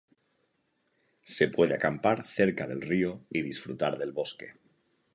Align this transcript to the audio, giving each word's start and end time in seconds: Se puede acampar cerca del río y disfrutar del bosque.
Se 1.35 1.47
puede 1.47 1.75
acampar 1.75 2.25
cerca 2.25 2.65
del 2.65 2.81
río 2.81 3.21
y 3.29 3.43
disfrutar 3.43 3.99
del 3.99 4.11
bosque. 4.13 4.55